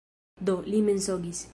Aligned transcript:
Do, 0.47 0.55
li 0.71 0.81
mensogis. 0.89 1.47